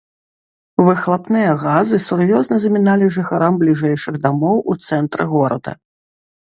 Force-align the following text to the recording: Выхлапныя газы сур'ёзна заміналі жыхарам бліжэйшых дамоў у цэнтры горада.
Выхлапныя 0.85 1.51
газы 1.65 1.97
сур'ёзна 2.07 2.55
заміналі 2.65 3.13
жыхарам 3.19 3.53
бліжэйшых 3.63 4.15
дамоў 4.27 4.57
у 4.75 4.81
цэнтры 4.91 5.23
горада. 5.37 5.71